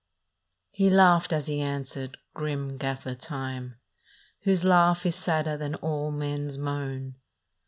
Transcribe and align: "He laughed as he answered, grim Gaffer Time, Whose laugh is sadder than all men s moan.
"He 0.71 0.89
laughed 0.89 1.31
as 1.31 1.45
he 1.45 1.61
answered, 1.61 2.17
grim 2.33 2.77
Gaffer 2.79 3.13
Time, 3.13 3.75
Whose 4.45 4.63
laugh 4.65 5.05
is 5.05 5.15
sadder 5.15 5.57
than 5.57 5.75
all 5.75 6.09
men 6.09 6.47
s 6.47 6.57
moan. 6.57 7.17